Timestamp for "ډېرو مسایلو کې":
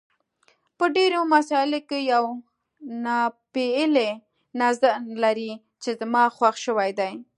0.95-1.99